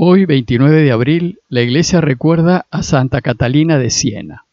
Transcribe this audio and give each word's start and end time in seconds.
Hoy, 0.00 0.26
29 0.26 0.82
de 0.82 0.92
abril, 0.92 1.40
la 1.48 1.60
iglesia 1.60 2.00
recuerda 2.00 2.66
a 2.70 2.84
Santa 2.84 3.20
Catalina 3.20 3.78
de 3.78 3.90
Siena. 3.90 4.44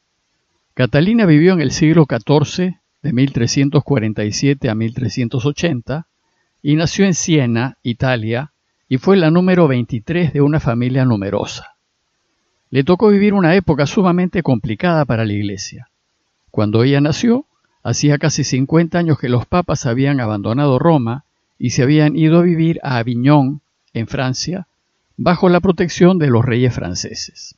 Catalina 0.73 1.28
vivió 1.28 1.54
en 1.54 1.62
el 1.62 1.70
siglo 1.70 2.07
XIV, 2.10 2.78
de 3.04 3.13
1347 3.13 4.70
a 4.71 4.73
1380, 4.73 6.08
y 6.63 6.76
nació 6.76 7.05
en 7.05 7.13
Siena, 7.13 7.78
Italia, 7.84 8.54
y 8.89 8.97
fue 8.97 9.18
la 9.18 9.29
número 9.29 9.68
23 9.68 10.33
de 10.33 10.42
una 10.42 10.60
familia 10.60 11.05
numerosa. 11.05 11.75
Le 12.71 12.83
tocó 12.83 13.09
vivir 13.09 13.35
una 13.35 13.53
época 13.53 13.85
sumamente 13.85 14.41
complicada 14.41 15.05
para 15.05 15.25
la 15.25 15.33
iglesia. 15.33 15.89
Cuando 16.49 16.84
ella 16.84 17.02
nació, 17.02 17.45
hacía 17.84 18.17
casi 18.17 18.43
50 18.43 18.98
años 18.98 19.20
que 19.20 19.30
los 19.30 19.45
papas 19.45 19.85
habían 19.85 20.20
abandonado 20.21 20.80
Roma 20.80 21.23
y 21.59 21.70
se 21.70 21.84
habían 21.84 22.16
ido 22.16 22.39
a 22.39 22.41
vivir 22.41 22.80
a 22.81 22.98
Aviñón, 22.98 23.62
en 23.93 24.07
Francia, 24.07 24.66
bajo 25.18 25.50
la 25.50 25.59
protección 25.59 26.20
de 26.20 26.28
los 26.28 26.44
reyes 26.44 26.74
franceses. 26.74 27.56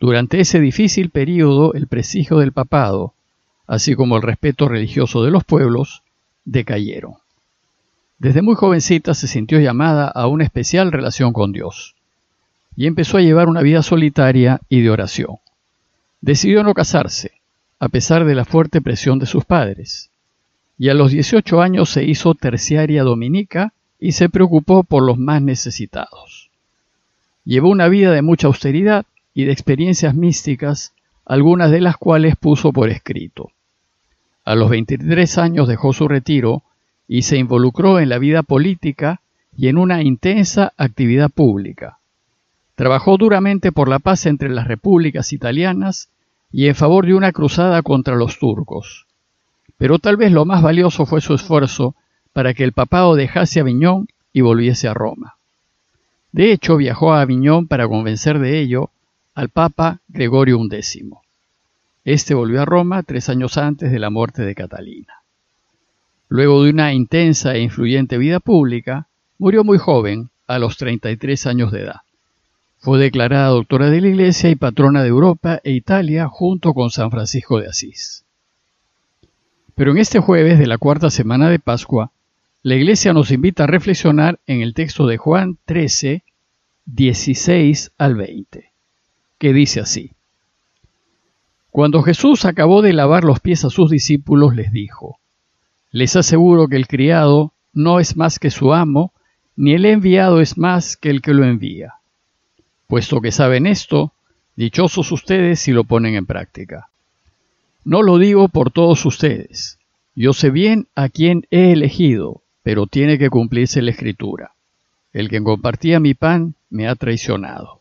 Durante 0.00 0.40
ese 0.40 0.60
difícil 0.60 1.10
período 1.10 1.74
el 1.74 1.86
prestigio 1.86 2.38
del 2.38 2.52
papado, 2.52 3.14
así 3.66 3.94
como 3.94 4.16
el 4.16 4.22
respeto 4.22 4.68
religioso 4.68 5.22
de 5.22 5.30
los 5.30 5.44
pueblos, 5.44 6.02
decayeron. 6.44 7.14
Desde 8.18 8.42
muy 8.42 8.54
jovencita 8.54 9.14
se 9.14 9.28
sintió 9.28 9.60
llamada 9.60 10.08
a 10.08 10.26
una 10.26 10.44
especial 10.44 10.92
relación 10.92 11.32
con 11.32 11.52
Dios 11.52 11.94
y 12.76 12.86
empezó 12.86 13.18
a 13.18 13.22
llevar 13.22 13.48
una 13.48 13.62
vida 13.62 13.82
solitaria 13.82 14.60
y 14.68 14.80
de 14.80 14.90
oración. 14.90 15.36
Decidió 16.20 16.62
no 16.62 16.72
casarse, 16.72 17.32
a 17.78 17.88
pesar 17.88 18.24
de 18.24 18.34
la 18.34 18.44
fuerte 18.44 18.80
presión 18.80 19.18
de 19.18 19.26
sus 19.26 19.44
padres, 19.44 20.10
y 20.78 20.88
a 20.88 20.94
los 20.94 21.10
18 21.10 21.60
años 21.60 21.90
se 21.90 22.04
hizo 22.04 22.34
terciaria 22.34 23.02
dominica 23.02 23.72
y 23.98 24.12
se 24.12 24.28
preocupó 24.28 24.84
por 24.84 25.02
los 25.02 25.18
más 25.18 25.42
necesitados. 25.42 26.51
Llevó 27.44 27.70
una 27.70 27.88
vida 27.88 28.12
de 28.12 28.22
mucha 28.22 28.46
austeridad 28.46 29.04
y 29.34 29.44
de 29.44 29.52
experiencias 29.52 30.14
místicas, 30.14 30.92
algunas 31.24 31.70
de 31.70 31.80
las 31.80 31.96
cuales 31.96 32.36
puso 32.36 32.72
por 32.72 32.88
escrito. 32.88 33.50
A 34.44 34.54
los 34.54 34.70
23 34.70 35.38
años 35.38 35.68
dejó 35.68 35.92
su 35.92 36.08
retiro 36.08 36.62
y 37.08 37.22
se 37.22 37.36
involucró 37.36 37.98
en 38.00 38.08
la 38.08 38.18
vida 38.18 38.42
política 38.42 39.20
y 39.56 39.68
en 39.68 39.78
una 39.78 40.02
intensa 40.02 40.72
actividad 40.76 41.30
pública. 41.30 41.98
Trabajó 42.74 43.16
duramente 43.16 43.70
por 43.70 43.88
la 43.88 43.98
paz 43.98 44.26
entre 44.26 44.48
las 44.48 44.66
repúblicas 44.66 45.32
italianas 45.32 46.08
y 46.50 46.68
en 46.68 46.74
favor 46.74 47.06
de 47.06 47.14
una 47.14 47.32
cruzada 47.32 47.82
contra 47.82 48.16
los 48.16 48.38
turcos. 48.38 49.06
Pero 49.76 49.98
tal 49.98 50.16
vez 50.16 50.32
lo 50.32 50.44
más 50.44 50.62
valioso 50.62 51.06
fue 51.06 51.20
su 51.20 51.34
esfuerzo 51.34 51.94
para 52.32 52.54
que 52.54 52.64
el 52.64 52.72
papado 52.72 53.14
dejase 53.14 53.60
Aviñón 53.60 54.08
y 54.32 54.40
volviese 54.40 54.88
a 54.88 54.94
Roma. 54.94 55.36
De 56.32 56.52
hecho, 56.52 56.76
viajó 56.76 57.12
a 57.12 57.20
Aviñón 57.20 57.68
para 57.68 57.86
convencer 57.86 58.38
de 58.38 58.58
ello 58.58 58.90
al 59.34 59.50
Papa 59.50 60.00
Gregorio 60.08 60.58
XI. 60.58 61.10
Este 62.04 62.34
volvió 62.34 62.62
a 62.62 62.64
Roma 62.64 63.02
tres 63.02 63.28
años 63.28 63.58
antes 63.58 63.92
de 63.92 63.98
la 63.98 64.10
muerte 64.10 64.42
de 64.42 64.54
Catalina. 64.54 65.22
Luego 66.28 66.64
de 66.64 66.70
una 66.70 66.94
intensa 66.94 67.54
e 67.54 67.60
influyente 67.60 68.16
vida 68.16 68.40
pública, 68.40 69.06
murió 69.38 69.62
muy 69.62 69.78
joven, 69.78 70.30
a 70.46 70.58
los 70.58 70.76
33 70.76 71.46
años 71.46 71.72
de 71.72 71.82
edad. 71.82 72.00
Fue 72.78 72.98
declarada 72.98 73.48
doctora 73.48 73.90
de 73.90 74.00
la 74.00 74.08
Iglesia 74.08 74.50
y 74.50 74.56
patrona 74.56 75.02
de 75.02 75.08
Europa 75.08 75.60
e 75.62 75.70
Italia 75.72 76.28
junto 76.28 76.74
con 76.74 76.90
San 76.90 77.10
Francisco 77.10 77.60
de 77.60 77.68
Asís. 77.68 78.24
Pero 79.74 79.92
en 79.92 79.98
este 79.98 80.18
jueves 80.18 80.58
de 80.58 80.66
la 80.66 80.78
cuarta 80.78 81.10
semana 81.10 81.48
de 81.48 81.58
Pascua, 81.58 82.10
la 82.62 82.74
Iglesia 82.74 83.12
nos 83.12 83.30
invita 83.30 83.64
a 83.64 83.68
reflexionar 83.68 84.40
en 84.46 84.62
el 84.62 84.74
texto 84.74 85.06
de 85.06 85.16
Juan 85.16 85.58
13, 85.66 86.24
16 86.86 87.92
al 87.98 88.14
20 88.16 88.72
que 89.42 89.52
dice 89.52 89.80
así. 89.80 90.12
Cuando 91.72 92.04
Jesús 92.04 92.44
acabó 92.44 92.80
de 92.80 92.92
lavar 92.92 93.24
los 93.24 93.40
pies 93.40 93.64
a 93.64 93.70
sus 93.70 93.90
discípulos, 93.90 94.54
les 94.54 94.70
dijo, 94.70 95.18
Les 95.90 96.14
aseguro 96.14 96.68
que 96.68 96.76
el 96.76 96.86
criado 96.86 97.52
no 97.72 97.98
es 97.98 98.16
más 98.16 98.38
que 98.38 98.52
su 98.52 98.72
amo, 98.72 99.12
ni 99.56 99.72
el 99.72 99.84
enviado 99.84 100.40
es 100.40 100.56
más 100.58 100.96
que 100.96 101.10
el 101.10 101.22
que 101.22 101.34
lo 101.34 101.44
envía. 101.44 101.94
Puesto 102.86 103.20
que 103.20 103.32
saben 103.32 103.66
esto, 103.66 104.12
dichosos 104.54 105.10
ustedes 105.10 105.58
si 105.58 105.72
lo 105.72 105.82
ponen 105.82 106.14
en 106.14 106.26
práctica. 106.26 106.90
No 107.84 108.02
lo 108.02 108.18
digo 108.18 108.46
por 108.46 108.70
todos 108.70 109.04
ustedes. 109.04 109.80
Yo 110.14 110.34
sé 110.34 110.50
bien 110.50 110.86
a 110.94 111.08
quién 111.08 111.48
he 111.50 111.72
elegido, 111.72 112.41
pero 112.62 112.86
tiene 112.86 113.18
que 113.18 113.30
cumplirse 113.30 113.82
la 113.82 113.90
escritura. 113.90 114.52
El 115.12 115.28
que 115.28 115.42
compartía 115.42 116.00
mi 116.00 116.14
pan 116.14 116.54
me 116.70 116.88
ha 116.88 116.94
traicionado. 116.94 117.80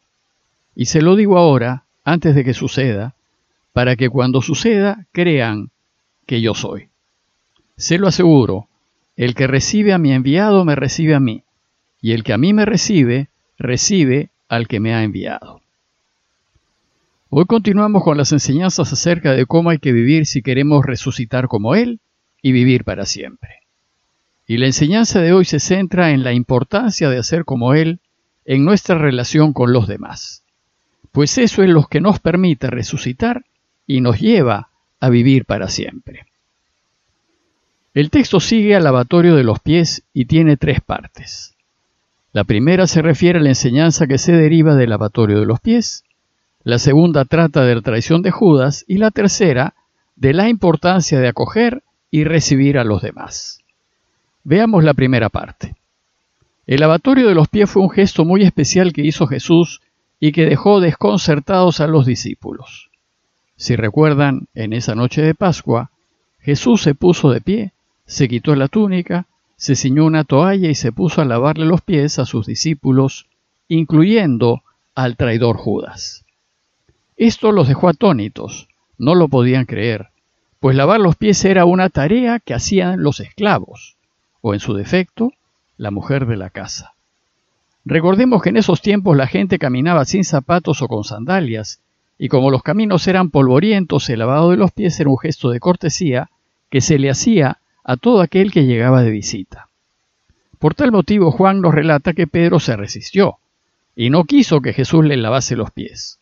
Y 0.75 0.85
se 0.85 1.01
lo 1.01 1.15
digo 1.15 1.37
ahora, 1.37 1.85
antes 2.03 2.35
de 2.35 2.43
que 2.43 2.53
suceda, 2.53 3.13
para 3.73 3.95
que 3.95 4.09
cuando 4.09 4.41
suceda 4.41 5.05
crean 5.11 5.69
que 6.25 6.41
yo 6.41 6.53
soy. 6.53 6.89
Se 7.77 7.97
lo 7.97 8.07
aseguro, 8.07 8.67
el 9.15 9.35
que 9.35 9.47
recibe 9.47 9.93
a 9.93 9.97
mi 9.97 10.13
enviado 10.13 10.65
me 10.65 10.75
recibe 10.75 11.15
a 11.15 11.19
mí, 11.19 11.43
y 12.01 12.13
el 12.13 12.23
que 12.23 12.33
a 12.33 12.37
mí 12.37 12.53
me 12.53 12.65
recibe, 12.65 13.29
recibe 13.57 14.29
al 14.49 14.67
que 14.67 14.79
me 14.79 14.93
ha 14.93 15.03
enviado. 15.03 15.61
Hoy 17.29 17.45
continuamos 17.45 18.03
con 18.03 18.17
las 18.17 18.33
enseñanzas 18.33 18.91
acerca 18.91 19.31
de 19.31 19.45
cómo 19.45 19.69
hay 19.69 19.77
que 19.77 19.93
vivir 19.93 20.25
si 20.25 20.41
queremos 20.41 20.85
resucitar 20.85 21.47
como 21.47 21.75
Él 21.75 22.01
y 22.41 22.51
vivir 22.51 22.83
para 22.83 23.05
siempre. 23.05 23.60
Y 24.51 24.57
la 24.57 24.65
enseñanza 24.65 25.21
de 25.21 25.33
hoy 25.33 25.45
se 25.45 25.59
centra 25.59 26.11
en 26.11 26.23
la 26.23 26.33
importancia 26.33 27.09
de 27.09 27.17
hacer 27.17 27.45
como 27.45 27.73
Él 27.73 27.99
en 28.45 28.65
nuestra 28.65 28.97
relación 28.97 29.53
con 29.53 29.71
los 29.71 29.87
demás 29.87 30.41
pues 31.11 31.37
eso 31.37 31.63
es 31.63 31.69
lo 31.69 31.83
que 31.83 32.01
nos 32.01 32.19
permite 32.19 32.67
resucitar 32.67 33.43
y 33.85 34.01
nos 34.01 34.19
lleva 34.19 34.69
a 34.99 35.09
vivir 35.09 35.45
para 35.45 35.67
siempre. 35.67 36.25
El 37.93 38.09
texto 38.09 38.39
sigue 38.39 38.75
al 38.75 38.85
lavatorio 38.85 39.35
de 39.35 39.43
los 39.43 39.59
pies 39.59 40.03
y 40.13 40.25
tiene 40.25 40.55
tres 40.55 40.79
partes. 40.79 41.55
La 42.31 42.45
primera 42.45 42.87
se 42.87 43.01
refiere 43.01 43.39
a 43.39 43.41
la 43.41 43.49
enseñanza 43.49 44.07
que 44.07 44.17
se 44.17 44.31
deriva 44.31 44.75
del 44.75 44.91
lavatorio 44.91 45.41
de 45.41 45.45
los 45.45 45.59
pies, 45.59 46.05
la 46.63 46.79
segunda 46.79 47.25
trata 47.25 47.65
de 47.65 47.75
la 47.75 47.81
traición 47.81 48.21
de 48.21 48.31
Judas 48.31 48.85
y 48.87 48.97
la 48.97 49.11
tercera 49.11 49.73
de 50.15 50.33
la 50.33 50.47
importancia 50.47 51.19
de 51.19 51.27
acoger 51.27 51.83
y 52.09 52.23
recibir 52.23 52.77
a 52.77 52.83
los 52.85 53.01
demás. 53.01 53.60
Veamos 54.43 54.83
la 54.83 54.93
primera 54.93 55.29
parte. 55.29 55.75
El 56.65 56.79
lavatorio 56.79 57.27
de 57.27 57.35
los 57.35 57.47
pies 57.47 57.69
fue 57.69 57.83
un 57.83 57.89
gesto 57.89 58.25
muy 58.25 58.43
especial 58.43 58.93
que 58.93 59.05
hizo 59.05 59.27
Jesús 59.27 59.81
y 60.19 60.31
que 60.31 60.45
dejó 60.45 60.79
desconcertados 60.79 61.79
a 61.79 61.87
los 61.87 62.05
discípulos. 62.05 62.89
Si 63.55 63.75
recuerdan, 63.75 64.47
en 64.55 64.73
esa 64.73 64.95
noche 64.95 65.21
de 65.21 65.35
Pascua, 65.35 65.91
Jesús 66.39 66.81
se 66.81 66.95
puso 66.95 67.29
de 67.29 67.41
pie, 67.41 67.73
se 68.05 68.27
quitó 68.27 68.55
la 68.55 68.67
túnica, 68.67 69.27
se 69.57 69.75
ciñó 69.75 70.05
una 70.05 70.23
toalla 70.23 70.69
y 70.69 70.75
se 70.75 70.91
puso 70.91 71.21
a 71.21 71.25
lavarle 71.25 71.65
los 71.65 71.81
pies 71.81 72.17
a 72.17 72.25
sus 72.25 72.47
discípulos, 72.47 73.27
incluyendo 73.67 74.63
al 74.95 75.17
traidor 75.17 75.57
Judas. 75.57 76.25
Esto 77.15 77.51
los 77.51 77.67
dejó 77.67 77.89
atónitos, 77.89 78.67
no 78.97 79.13
lo 79.13 79.27
podían 79.27 79.65
creer, 79.65 80.09
pues 80.59 80.75
lavar 80.75 80.99
los 80.99 81.15
pies 81.15 81.45
era 81.45 81.65
una 81.65 81.89
tarea 81.89 82.39
que 82.39 82.55
hacían 82.55 83.03
los 83.03 83.19
esclavos, 83.19 83.97
o 84.41 84.53
en 84.53 84.59
su 84.59 84.73
defecto, 84.73 85.31
la 85.77 85.91
mujer 85.91 86.25
de 86.25 86.37
la 86.37 86.49
casa. 86.49 86.93
Recordemos 87.85 88.41
que 88.43 88.49
en 88.49 88.57
esos 88.57 88.81
tiempos 88.81 89.17
la 89.17 89.27
gente 89.27 89.57
caminaba 89.57 90.05
sin 90.05 90.23
zapatos 90.23 90.81
o 90.81 90.87
con 90.87 91.03
sandalias, 91.03 91.81
y 92.19 92.27
como 92.27 92.51
los 92.51 92.61
caminos 92.61 93.07
eran 93.07 93.31
polvorientos, 93.31 94.09
el 94.09 94.19
lavado 94.19 94.51
de 94.51 94.57
los 94.57 94.71
pies 94.71 94.99
era 94.99 95.09
un 95.09 95.17
gesto 95.17 95.49
de 95.49 95.59
cortesía 95.59 96.29
que 96.69 96.81
se 96.81 96.99
le 96.99 97.09
hacía 97.09 97.57
a 97.83 97.97
todo 97.97 98.21
aquel 98.21 98.51
que 98.51 98.65
llegaba 98.65 99.01
de 99.01 99.09
visita. 99.09 99.69
Por 100.59 100.75
tal 100.75 100.91
motivo 100.91 101.31
Juan 101.31 101.61
nos 101.61 101.73
relata 101.73 102.13
que 102.13 102.27
Pedro 102.27 102.59
se 102.59 102.77
resistió 102.77 103.37
y 103.95 104.11
no 104.11 104.25
quiso 104.25 104.61
que 104.61 104.73
Jesús 104.73 105.03
le 105.03 105.17
lavase 105.17 105.55
los 105.55 105.71
pies. 105.71 106.19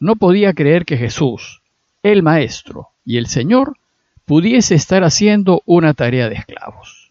No 0.00 0.16
podía 0.16 0.52
creer 0.52 0.84
que 0.84 0.96
Jesús, 0.96 1.62
el 2.02 2.22
Maestro 2.22 2.88
y 3.04 3.16
el 3.16 3.28
Señor, 3.28 3.76
pudiese 4.24 4.74
estar 4.74 5.04
haciendo 5.04 5.62
una 5.64 5.94
tarea 5.94 6.28
de 6.28 6.34
esclavos. 6.34 7.05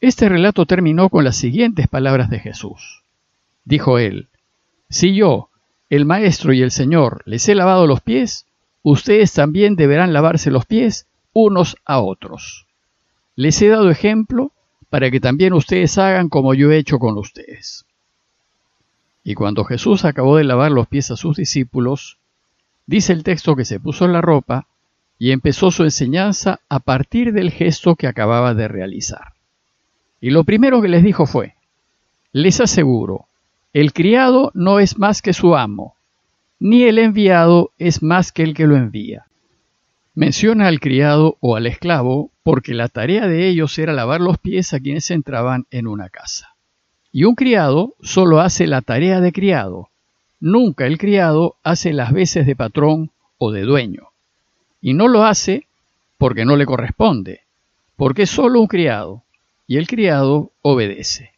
Este 0.00 0.28
relato 0.28 0.64
terminó 0.64 1.08
con 1.08 1.24
las 1.24 1.36
siguientes 1.36 1.88
palabras 1.88 2.30
de 2.30 2.38
Jesús. 2.38 3.02
Dijo 3.64 3.98
él, 3.98 4.28
Si 4.88 5.14
yo, 5.14 5.50
el 5.90 6.04
Maestro 6.04 6.52
y 6.52 6.62
el 6.62 6.70
Señor, 6.70 7.22
les 7.26 7.48
he 7.48 7.56
lavado 7.56 7.86
los 7.88 8.00
pies, 8.00 8.46
ustedes 8.82 9.32
también 9.32 9.74
deberán 9.74 10.12
lavarse 10.12 10.52
los 10.52 10.66
pies 10.66 11.06
unos 11.32 11.76
a 11.84 12.00
otros. 12.00 12.66
Les 13.34 13.60
he 13.60 13.68
dado 13.68 13.90
ejemplo 13.90 14.52
para 14.88 15.10
que 15.10 15.20
también 15.20 15.52
ustedes 15.52 15.98
hagan 15.98 16.28
como 16.28 16.54
yo 16.54 16.70
he 16.70 16.78
hecho 16.78 16.98
con 16.98 17.18
ustedes. 17.18 17.84
Y 19.24 19.34
cuando 19.34 19.64
Jesús 19.64 20.04
acabó 20.04 20.36
de 20.36 20.44
lavar 20.44 20.70
los 20.70 20.86
pies 20.86 21.10
a 21.10 21.16
sus 21.16 21.36
discípulos, 21.36 22.18
dice 22.86 23.12
el 23.12 23.24
texto 23.24 23.56
que 23.56 23.64
se 23.64 23.80
puso 23.80 24.06
la 24.06 24.20
ropa 24.20 24.68
y 25.18 25.32
empezó 25.32 25.72
su 25.72 25.82
enseñanza 25.82 26.60
a 26.68 26.78
partir 26.78 27.32
del 27.32 27.50
gesto 27.50 27.96
que 27.96 28.06
acababa 28.06 28.54
de 28.54 28.68
realizar. 28.68 29.32
Y 30.20 30.30
lo 30.30 30.44
primero 30.44 30.82
que 30.82 30.88
les 30.88 31.02
dijo 31.02 31.26
fue, 31.26 31.54
les 32.32 32.60
aseguro 32.60 33.28
el 33.74 33.92
criado 33.92 34.50
no 34.54 34.80
es 34.80 34.98
más 34.98 35.20
que 35.20 35.34
su 35.34 35.54
amo, 35.54 35.94
ni 36.58 36.84
el 36.84 36.98
enviado 36.98 37.72
es 37.78 38.02
más 38.02 38.32
que 38.32 38.42
el 38.42 38.54
que 38.54 38.66
lo 38.66 38.76
envía. 38.76 39.26
Menciona 40.14 40.68
al 40.68 40.80
criado 40.80 41.36
o 41.40 41.54
al 41.54 41.66
esclavo 41.66 42.32
porque 42.42 42.72
la 42.72 42.88
tarea 42.88 43.28
de 43.28 43.46
ellos 43.46 43.78
era 43.78 43.92
lavar 43.92 44.20
los 44.22 44.38
pies 44.38 44.72
a 44.72 44.80
quienes 44.80 45.10
entraban 45.10 45.66
en 45.70 45.86
una 45.86 46.08
casa. 46.08 46.56
Y 47.12 47.24
un 47.24 47.34
criado 47.34 47.94
solo 48.00 48.40
hace 48.40 48.66
la 48.66 48.80
tarea 48.80 49.20
de 49.20 49.32
criado, 49.32 49.90
nunca 50.40 50.86
el 50.86 50.96
criado 50.96 51.56
hace 51.62 51.92
las 51.92 52.12
veces 52.12 52.46
de 52.46 52.56
patrón 52.56 53.10
o 53.36 53.52
de 53.52 53.62
dueño. 53.62 54.08
Y 54.80 54.94
no 54.94 55.08
lo 55.08 55.24
hace 55.24 55.66
porque 56.16 56.44
no 56.44 56.56
le 56.56 56.64
corresponde, 56.64 57.42
porque 57.96 58.22
es 58.22 58.30
solo 58.30 58.60
un 58.60 58.66
criado, 58.66 59.22
y 59.68 59.76
el 59.76 59.86
criado 59.86 60.50
obedece. 60.62 61.32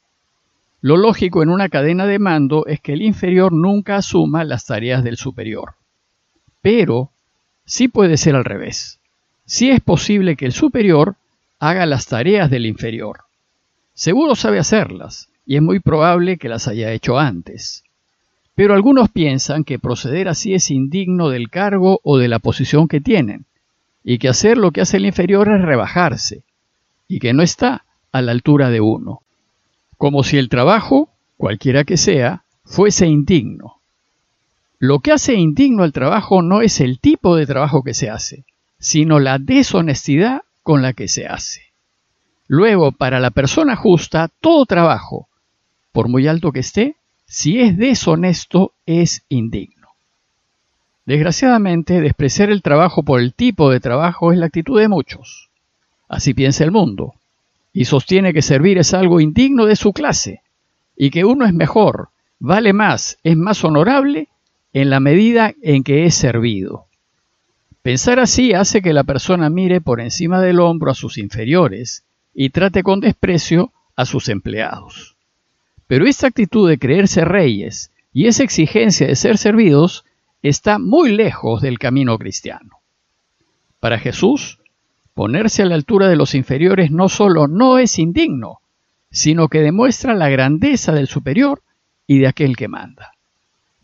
Lo 0.80 0.96
lógico 0.96 1.42
en 1.42 1.50
una 1.50 1.68
cadena 1.68 2.06
de 2.06 2.18
mando 2.18 2.64
es 2.64 2.80
que 2.80 2.94
el 2.94 3.02
inferior 3.02 3.52
nunca 3.52 3.96
asuma 3.96 4.44
las 4.44 4.64
tareas 4.64 5.04
del 5.04 5.18
superior. 5.18 5.74
Pero 6.62 7.10
sí 7.66 7.88
puede 7.88 8.16
ser 8.16 8.36
al 8.36 8.44
revés. 8.44 9.00
Sí 9.44 9.70
es 9.70 9.80
posible 9.80 10.36
que 10.36 10.46
el 10.46 10.52
superior 10.52 11.16
haga 11.58 11.84
las 11.86 12.06
tareas 12.06 12.48
del 12.50 12.66
inferior. 12.66 13.24
Seguro 13.94 14.36
sabe 14.36 14.60
hacerlas, 14.60 15.28
y 15.44 15.56
es 15.56 15.62
muy 15.62 15.80
probable 15.80 16.38
que 16.38 16.48
las 16.48 16.68
haya 16.68 16.92
hecho 16.92 17.18
antes. 17.18 17.82
Pero 18.54 18.74
algunos 18.74 19.10
piensan 19.10 19.64
que 19.64 19.80
proceder 19.80 20.28
así 20.28 20.54
es 20.54 20.70
indigno 20.70 21.30
del 21.30 21.50
cargo 21.50 22.00
o 22.04 22.16
de 22.16 22.28
la 22.28 22.38
posición 22.38 22.86
que 22.86 23.00
tienen, 23.00 23.44
y 24.04 24.18
que 24.18 24.28
hacer 24.28 24.56
lo 24.56 24.70
que 24.70 24.82
hace 24.82 24.98
el 24.98 25.06
inferior 25.06 25.52
es 25.52 25.62
rebajarse, 25.62 26.44
y 27.08 27.18
que 27.18 27.32
no 27.32 27.42
está 27.42 27.84
a 28.12 28.22
la 28.22 28.32
altura 28.32 28.70
de 28.70 28.80
uno 28.80 29.22
como 30.00 30.24
si 30.24 30.38
el 30.38 30.48
trabajo, 30.48 31.10
cualquiera 31.36 31.84
que 31.84 31.98
sea, 31.98 32.44
fuese 32.64 33.06
indigno. 33.06 33.82
Lo 34.78 35.00
que 35.00 35.12
hace 35.12 35.34
indigno 35.34 35.82
al 35.82 35.92
trabajo 35.92 36.40
no 36.40 36.62
es 36.62 36.80
el 36.80 37.00
tipo 37.00 37.36
de 37.36 37.44
trabajo 37.44 37.82
que 37.82 37.92
se 37.92 38.08
hace, 38.08 38.46
sino 38.78 39.18
la 39.18 39.38
deshonestidad 39.38 40.40
con 40.62 40.80
la 40.80 40.94
que 40.94 41.06
se 41.06 41.26
hace. 41.26 41.64
Luego, 42.46 42.92
para 42.92 43.20
la 43.20 43.30
persona 43.30 43.76
justa, 43.76 44.30
todo 44.40 44.64
trabajo, 44.64 45.28
por 45.92 46.08
muy 46.08 46.26
alto 46.28 46.50
que 46.50 46.60
esté, 46.60 46.96
si 47.26 47.60
es 47.60 47.76
deshonesto, 47.76 48.72
es 48.86 49.24
indigno. 49.28 49.88
Desgraciadamente, 51.04 52.00
despreciar 52.00 52.48
el 52.48 52.62
trabajo 52.62 53.02
por 53.02 53.20
el 53.20 53.34
tipo 53.34 53.68
de 53.68 53.80
trabajo 53.80 54.32
es 54.32 54.38
la 54.38 54.46
actitud 54.46 54.80
de 54.80 54.88
muchos. 54.88 55.50
Así 56.08 56.32
piensa 56.32 56.64
el 56.64 56.70
mundo 56.70 57.16
y 57.72 57.84
sostiene 57.84 58.32
que 58.32 58.42
servir 58.42 58.78
es 58.78 58.94
algo 58.94 59.20
indigno 59.20 59.66
de 59.66 59.76
su 59.76 59.92
clase 59.92 60.42
y 60.96 61.10
que 61.10 61.24
uno 61.24 61.46
es 61.46 61.54
mejor, 61.54 62.10
vale 62.38 62.72
más, 62.72 63.18
es 63.22 63.36
más 63.36 63.64
honorable 63.64 64.28
en 64.72 64.90
la 64.90 65.00
medida 65.00 65.54
en 65.62 65.82
que 65.82 66.04
es 66.04 66.14
servido. 66.14 66.86
Pensar 67.82 68.20
así 68.20 68.52
hace 68.52 68.82
que 68.82 68.92
la 68.92 69.04
persona 69.04 69.48
mire 69.48 69.80
por 69.80 70.00
encima 70.00 70.40
del 70.40 70.60
hombro 70.60 70.90
a 70.90 70.94
sus 70.94 71.16
inferiores 71.16 72.04
y 72.34 72.50
trate 72.50 72.82
con 72.82 73.00
desprecio 73.00 73.72
a 73.96 74.04
sus 74.04 74.28
empleados. 74.28 75.16
Pero 75.86 76.06
esta 76.06 76.26
actitud 76.26 76.68
de 76.68 76.78
creerse 76.78 77.24
reyes 77.24 77.90
y 78.12 78.26
esa 78.26 78.44
exigencia 78.44 79.06
de 79.06 79.16
ser 79.16 79.38
servidos 79.38 80.04
está 80.42 80.78
muy 80.78 81.12
lejos 81.12 81.62
del 81.62 81.78
camino 81.78 82.18
cristiano. 82.18 82.80
Para 83.80 83.98
Jesús, 83.98 84.59
Ponerse 85.20 85.60
a 85.60 85.66
la 85.66 85.74
altura 85.74 86.08
de 86.08 86.16
los 86.16 86.34
inferiores 86.34 86.90
no 86.90 87.10
solo 87.10 87.46
no 87.46 87.76
es 87.76 87.98
indigno, 87.98 88.60
sino 89.10 89.48
que 89.48 89.60
demuestra 89.60 90.14
la 90.14 90.30
grandeza 90.30 90.92
del 90.92 91.08
superior 91.08 91.60
y 92.06 92.20
de 92.20 92.26
aquel 92.26 92.56
que 92.56 92.68
manda. 92.68 93.12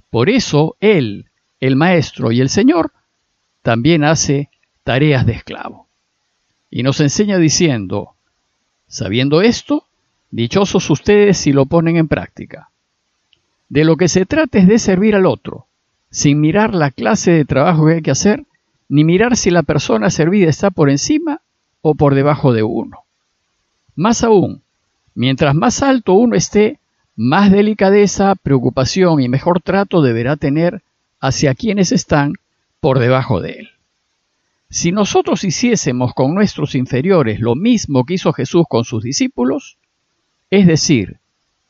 Por 0.08 0.30
eso 0.30 0.76
Él, 0.80 1.26
el 1.60 1.76
Maestro 1.76 2.32
y 2.32 2.40
el 2.40 2.48
Señor, 2.48 2.92
también 3.60 4.02
hace 4.02 4.48
tareas 4.82 5.26
de 5.26 5.34
esclavo. 5.34 5.88
Y 6.70 6.82
nos 6.82 7.00
enseña 7.00 7.36
diciendo, 7.36 8.14
sabiendo 8.88 9.42
esto, 9.42 9.84
dichosos 10.30 10.88
ustedes 10.88 11.36
si 11.36 11.52
lo 11.52 11.66
ponen 11.66 11.98
en 11.98 12.08
práctica. 12.08 12.70
De 13.68 13.84
lo 13.84 13.98
que 13.98 14.08
se 14.08 14.24
trata 14.24 14.56
es 14.56 14.66
de 14.66 14.78
servir 14.78 15.14
al 15.14 15.26
otro, 15.26 15.66
sin 16.10 16.40
mirar 16.40 16.74
la 16.74 16.90
clase 16.90 17.32
de 17.32 17.44
trabajo 17.44 17.84
que 17.84 17.92
hay 17.92 18.00
que 18.00 18.12
hacer 18.12 18.46
ni 18.88 19.04
mirar 19.04 19.36
si 19.36 19.50
la 19.50 19.62
persona 19.62 20.10
servida 20.10 20.48
está 20.48 20.70
por 20.70 20.90
encima 20.90 21.40
o 21.80 21.94
por 21.94 22.14
debajo 22.14 22.52
de 22.52 22.62
uno. 22.62 23.04
Más 23.94 24.22
aún, 24.22 24.62
mientras 25.14 25.54
más 25.54 25.82
alto 25.82 26.14
uno 26.14 26.36
esté, 26.36 26.78
más 27.16 27.50
delicadeza, 27.50 28.34
preocupación 28.34 29.20
y 29.20 29.28
mejor 29.28 29.60
trato 29.62 30.02
deberá 30.02 30.36
tener 30.36 30.82
hacia 31.20 31.54
quienes 31.54 31.92
están 31.92 32.34
por 32.80 32.98
debajo 32.98 33.40
de 33.40 33.52
él. 33.52 33.70
Si 34.68 34.92
nosotros 34.92 35.44
hiciésemos 35.44 36.12
con 36.12 36.34
nuestros 36.34 36.74
inferiores 36.74 37.40
lo 37.40 37.54
mismo 37.54 38.04
que 38.04 38.14
hizo 38.14 38.32
Jesús 38.32 38.64
con 38.68 38.84
sus 38.84 39.02
discípulos, 39.02 39.78
es 40.50 40.66
decir, 40.66 41.18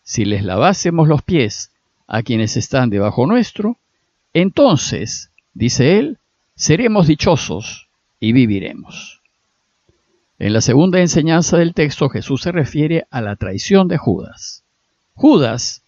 si 0.03 0.25
les 0.25 0.45
lavásemos 0.45 1.09
los 1.09 1.23
pies 1.23 1.71
a 2.07 2.23
quienes 2.23 2.57
están 2.57 2.91
debajo 2.91 3.27
nuestro, 3.27 3.77
entonces, 4.33 5.31
dice 5.55 5.99
él, 5.99 6.19
seremos 6.57 7.07
dichosos 7.07 7.89
y 8.19 8.33
viviremos. 8.33 9.21
En 10.39 10.53
la 10.53 10.61
segunda 10.61 11.01
enseñanza 11.01 11.57
del 11.57 11.75
texto 11.75 12.09
Jesús 12.09 12.43
se 12.43 12.53
refiere 12.53 13.07
a 13.11 13.21
la 13.21 13.37
traición 13.37 13.89
de 13.89 13.99
Judas. 13.99 14.65
Judas 15.15 15.83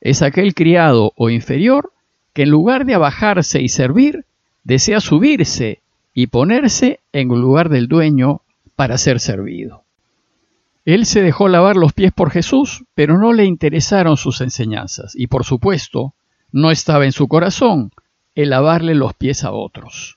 es 0.00 0.22
aquel 0.22 0.54
criado 0.54 1.12
o 1.16 1.30
inferior 1.30 1.92
que 2.32 2.42
en 2.42 2.50
lugar 2.50 2.84
de 2.84 2.94
abajarse 2.94 3.60
y 3.60 3.68
servir, 3.68 4.24
desea 4.64 5.00
subirse 5.00 5.80
y 6.12 6.28
ponerse 6.28 7.00
en 7.12 7.28
lugar 7.28 7.68
del 7.68 7.86
dueño 7.86 8.42
para 8.76 8.98
ser 8.98 9.20
servido. 9.20 9.84
Él 10.84 11.06
se 11.06 11.22
dejó 11.22 11.48
lavar 11.48 11.76
los 11.76 11.92
pies 11.92 12.12
por 12.12 12.30
Jesús, 12.30 12.84
pero 12.94 13.18
no 13.18 13.32
le 13.32 13.44
interesaron 13.44 14.16
sus 14.16 14.40
enseñanzas 14.40 15.14
y 15.16 15.28
por 15.28 15.44
supuesto 15.44 16.14
no 16.52 16.70
estaba 16.70 17.04
en 17.04 17.12
su 17.12 17.26
corazón 17.28 17.90
el 18.34 18.50
lavarle 18.50 18.94
los 18.94 19.14
pies 19.14 19.44
a 19.44 19.52
otros. 19.52 20.16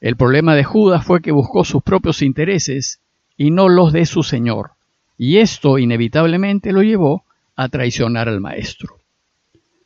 El 0.00 0.16
problema 0.16 0.54
de 0.54 0.64
Judas 0.64 1.04
fue 1.04 1.22
que 1.22 1.32
buscó 1.32 1.64
sus 1.64 1.82
propios 1.82 2.22
intereses 2.22 3.00
y 3.36 3.50
no 3.50 3.68
los 3.68 3.92
de 3.92 4.06
su 4.06 4.22
Señor, 4.22 4.72
y 5.18 5.38
esto 5.38 5.78
inevitablemente 5.78 6.72
lo 6.72 6.82
llevó 6.82 7.24
a 7.56 7.68
traicionar 7.68 8.28
al 8.28 8.40
Maestro. 8.40 8.98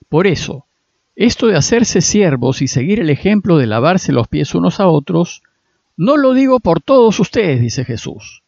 Por 0.08 0.26
eso, 0.26 0.66
esto 1.14 1.46
de 1.46 1.56
hacerse 1.56 2.00
siervos 2.00 2.62
y 2.62 2.68
seguir 2.68 3.00
el 3.00 3.10
ejemplo 3.10 3.58
de 3.58 3.66
lavarse 3.66 4.12
los 4.12 4.26
pies 4.26 4.54
unos 4.54 4.80
a 4.80 4.88
otros, 4.88 5.42
no 5.96 6.16
lo 6.16 6.34
digo 6.34 6.60
por 6.60 6.80
todos 6.80 7.20
ustedes, 7.20 7.60
dice 7.60 7.84
Jesús. 7.84 8.42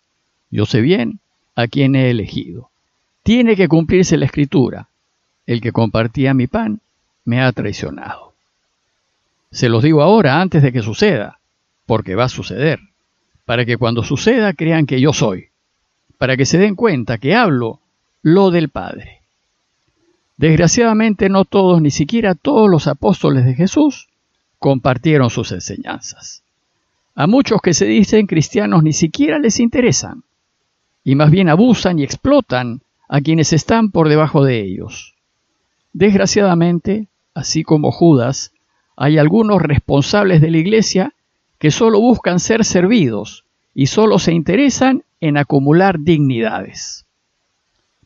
Yo 0.50 0.66
sé 0.66 0.80
bien 0.80 1.20
a 1.54 1.68
quién 1.68 1.94
he 1.94 2.10
elegido. 2.10 2.70
Tiene 3.22 3.56
que 3.56 3.68
cumplirse 3.68 4.16
la 4.16 4.26
escritura. 4.26 4.88
El 5.46 5.60
que 5.60 5.72
compartía 5.72 6.34
mi 6.34 6.46
pan 6.46 6.80
me 7.24 7.40
ha 7.40 7.52
traicionado. 7.52 8.31
Se 9.52 9.68
los 9.68 9.82
digo 9.82 10.02
ahora 10.02 10.40
antes 10.40 10.62
de 10.62 10.72
que 10.72 10.82
suceda, 10.82 11.38
porque 11.84 12.14
va 12.14 12.24
a 12.24 12.28
suceder, 12.30 12.80
para 13.44 13.66
que 13.66 13.76
cuando 13.76 14.02
suceda 14.02 14.54
crean 14.54 14.86
que 14.86 14.98
yo 14.98 15.12
soy, 15.12 15.50
para 16.16 16.38
que 16.38 16.46
se 16.46 16.56
den 16.56 16.74
cuenta 16.74 17.18
que 17.18 17.34
hablo 17.34 17.80
lo 18.22 18.50
del 18.50 18.70
Padre. 18.70 19.20
Desgraciadamente 20.38 21.28
no 21.28 21.44
todos, 21.44 21.82
ni 21.82 21.90
siquiera 21.90 22.34
todos 22.34 22.70
los 22.70 22.86
apóstoles 22.86 23.44
de 23.44 23.54
Jesús, 23.54 24.08
compartieron 24.58 25.28
sus 25.28 25.52
enseñanzas. 25.52 26.42
A 27.14 27.26
muchos 27.26 27.60
que 27.60 27.74
se 27.74 27.84
dicen 27.84 28.26
cristianos 28.26 28.82
ni 28.82 28.94
siquiera 28.94 29.38
les 29.38 29.60
interesan, 29.60 30.24
y 31.04 31.14
más 31.14 31.30
bien 31.30 31.50
abusan 31.50 31.98
y 31.98 32.04
explotan 32.04 32.80
a 33.06 33.20
quienes 33.20 33.52
están 33.52 33.90
por 33.90 34.08
debajo 34.08 34.44
de 34.44 34.62
ellos. 34.62 35.14
Desgraciadamente, 35.92 37.08
así 37.34 37.64
como 37.64 37.92
Judas, 37.92 38.51
hay 38.96 39.18
algunos 39.18 39.60
responsables 39.62 40.40
de 40.40 40.50
la 40.50 40.58
Iglesia 40.58 41.14
que 41.58 41.70
solo 41.70 42.00
buscan 42.00 42.40
ser 42.40 42.64
servidos 42.64 43.44
y 43.74 43.86
solo 43.86 44.18
se 44.18 44.32
interesan 44.32 45.04
en 45.20 45.36
acumular 45.36 46.00
dignidades. 46.00 47.06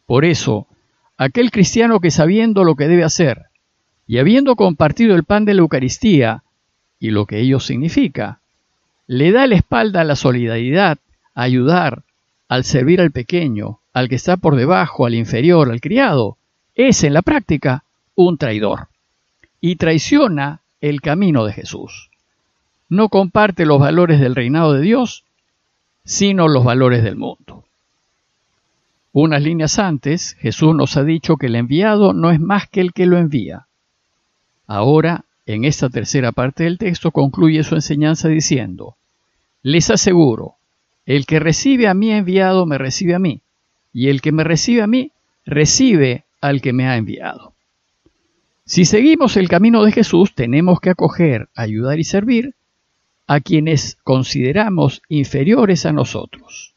Por 0.06 0.24
eso, 0.24 0.66
aquel 1.16 1.50
cristiano 1.50 2.00
que 2.00 2.10
sabiendo 2.10 2.64
lo 2.64 2.76
que 2.76 2.88
debe 2.88 3.04
hacer 3.04 3.46
y 4.06 4.18
habiendo 4.18 4.54
compartido 4.54 5.16
el 5.16 5.24
pan 5.24 5.44
de 5.44 5.54
la 5.54 5.60
Eucaristía 5.62 6.44
y 7.00 7.10
lo 7.10 7.26
que 7.26 7.40
ello 7.40 7.58
significa, 7.58 8.40
le 9.06 9.32
da 9.32 9.46
la 9.46 9.56
espalda 9.56 10.02
a 10.02 10.04
la 10.04 10.16
solidaridad, 10.16 10.98
a 11.34 11.42
ayudar, 11.42 12.02
al 12.48 12.64
servir 12.64 13.00
al 13.00 13.10
pequeño, 13.10 13.80
al 13.92 14.08
que 14.08 14.14
está 14.14 14.36
por 14.36 14.56
debajo, 14.56 15.06
al 15.06 15.14
inferior, 15.14 15.70
al 15.70 15.80
criado, 15.80 16.36
es 16.74 17.02
en 17.02 17.14
la 17.14 17.22
práctica 17.22 17.84
un 18.14 18.38
traidor 18.38 18.88
y 19.60 19.76
traiciona 19.76 20.60
el 20.80 21.00
camino 21.00 21.44
de 21.44 21.52
Jesús. 21.52 22.10
No 22.88 23.08
comparte 23.08 23.66
los 23.66 23.80
valores 23.80 24.20
del 24.20 24.34
reinado 24.34 24.72
de 24.72 24.82
Dios, 24.82 25.24
sino 26.04 26.48
los 26.48 26.64
valores 26.64 27.02
del 27.02 27.16
mundo. 27.16 27.64
Unas 29.12 29.42
líneas 29.42 29.78
antes, 29.78 30.36
Jesús 30.40 30.74
nos 30.74 30.96
ha 30.96 31.02
dicho 31.02 31.36
que 31.36 31.46
el 31.46 31.56
enviado 31.56 32.12
no 32.12 32.30
es 32.30 32.38
más 32.38 32.68
que 32.68 32.80
el 32.80 32.92
que 32.92 33.06
lo 33.06 33.16
envía. 33.16 33.66
Ahora, 34.66 35.24
en 35.46 35.64
esta 35.64 35.88
tercera 35.88 36.32
parte 36.32 36.64
del 36.64 36.76
texto, 36.76 37.10
concluye 37.12 37.64
su 37.64 37.74
enseñanza 37.74 38.28
diciendo, 38.28 38.96
Les 39.62 39.90
aseguro, 39.90 40.56
el 41.06 41.24
que 41.24 41.40
recibe 41.40 41.88
a 41.88 41.94
mi 41.94 42.10
enviado 42.10 42.66
me 42.66 42.78
recibe 42.78 43.14
a 43.14 43.18
mí, 43.18 43.40
y 43.92 44.08
el 44.08 44.20
que 44.20 44.32
me 44.32 44.44
recibe 44.44 44.82
a 44.82 44.86
mí 44.86 45.12
recibe 45.46 46.24
al 46.40 46.60
que 46.60 46.72
me 46.72 46.86
ha 46.86 46.96
enviado. 46.96 47.55
Si 48.68 48.84
seguimos 48.84 49.36
el 49.36 49.48
camino 49.48 49.84
de 49.84 49.92
Jesús, 49.92 50.34
tenemos 50.34 50.80
que 50.80 50.90
acoger, 50.90 51.48
ayudar 51.54 52.00
y 52.00 52.04
servir 52.04 52.56
a 53.28 53.38
quienes 53.38 53.96
consideramos 54.02 55.02
inferiores 55.08 55.86
a 55.86 55.92
nosotros. 55.92 56.74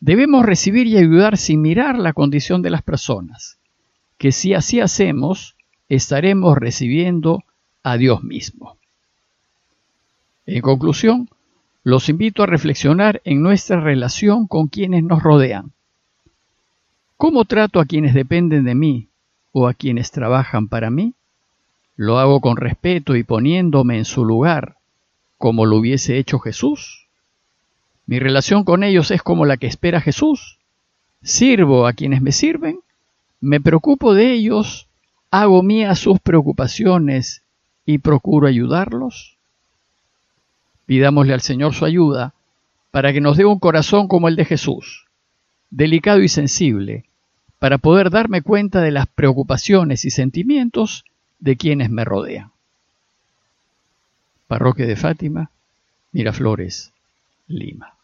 Debemos 0.00 0.44
recibir 0.44 0.86
y 0.86 0.98
ayudar 0.98 1.38
sin 1.38 1.62
mirar 1.62 1.98
la 1.98 2.12
condición 2.12 2.60
de 2.60 2.68
las 2.68 2.82
personas, 2.82 3.58
que 4.18 4.32
si 4.32 4.52
así 4.52 4.80
hacemos, 4.80 5.56
estaremos 5.88 6.58
recibiendo 6.58 7.42
a 7.82 7.96
Dios 7.96 8.22
mismo. 8.22 8.76
En 10.44 10.60
conclusión, 10.60 11.30
los 11.84 12.10
invito 12.10 12.42
a 12.42 12.46
reflexionar 12.46 13.22
en 13.24 13.40
nuestra 13.40 13.80
relación 13.80 14.46
con 14.46 14.68
quienes 14.68 15.02
nos 15.02 15.22
rodean. 15.22 15.72
¿Cómo 17.16 17.46
trato 17.46 17.80
a 17.80 17.86
quienes 17.86 18.12
dependen 18.12 18.64
de 18.64 18.74
mí 18.74 19.08
o 19.56 19.68
a 19.68 19.72
quienes 19.72 20.10
trabajan 20.10 20.66
para 20.68 20.90
mí? 20.90 21.14
¿Lo 21.94 22.18
hago 22.18 22.40
con 22.40 22.56
respeto 22.56 23.14
y 23.14 23.22
poniéndome 23.22 23.96
en 23.96 24.04
su 24.04 24.24
lugar 24.24 24.78
como 25.38 25.64
lo 25.64 25.76
hubiese 25.76 26.18
hecho 26.18 26.40
Jesús? 26.40 27.06
¿Mi 28.04 28.18
relación 28.18 28.64
con 28.64 28.82
ellos 28.82 29.12
es 29.12 29.22
como 29.22 29.46
la 29.46 29.56
que 29.56 29.68
espera 29.68 30.00
Jesús? 30.00 30.58
¿Sirvo 31.22 31.86
a 31.86 31.92
quienes 31.92 32.20
me 32.20 32.32
sirven? 32.32 32.80
¿Me 33.40 33.60
preocupo 33.60 34.12
de 34.12 34.32
ellos? 34.32 34.88
¿Hago 35.30 35.62
mías 35.62 36.00
sus 36.00 36.18
preocupaciones 36.18 37.42
y 37.86 37.98
procuro 37.98 38.48
ayudarlos? 38.48 39.36
Pidámosle 40.84 41.32
al 41.32 41.42
Señor 41.42 41.74
su 41.74 41.84
ayuda 41.84 42.34
para 42.90 43.12
que 43.12 43.20
nos 43.20 43.36
dé 43.36 43.44
un 43.44 43.60
corazón 43.60 44.08
como 44.08 44.26
el 44.26 44.34
de 44.34 44.46
Jesús, 44.46 45.06
delicado 45.70 46.22
y 46.22 46.28
sensible, 46.28 47.04
para 47.64 47.78
poder 47.78 48.10
darme 48.10 48.42
cuenta 48.42 48.82
de 48.82 48.90
las 48.90 49.06
preocupaciones 49.06 50.04
y 50.04 50.10
sentimientos 50.10 51.06
de 51.38 51.56
quienes 51.56 51.88
me 51.88 52.04
rodean. 52.04 52.52
Parroquia 54.46 54.86
de 54.86 54.96
Fátima, 54.96 55.50
Miraflores, 56.12 56.92
Lima. 57.46 57.94